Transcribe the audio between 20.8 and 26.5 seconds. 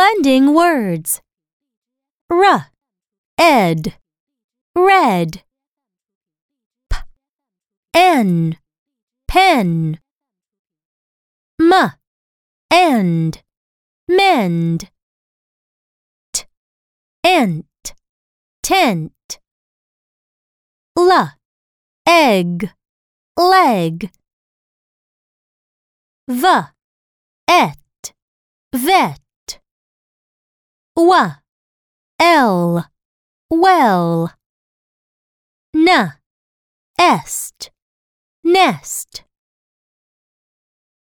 L, egg, leg. V,